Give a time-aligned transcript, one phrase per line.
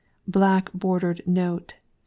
[0.27, 1.79] Black Bordered Note, 6d.